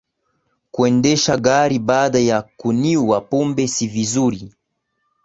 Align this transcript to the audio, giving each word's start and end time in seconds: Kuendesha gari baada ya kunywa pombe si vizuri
Kuendesha 0.71 1.37
gari 1.37 1.79
baada 1.79 2.19
ya 2.19 2.41
kunywa 2.41 3.21
pombe 3.21 3.67
si 3.67 3.87
vizuri 3.87 4.53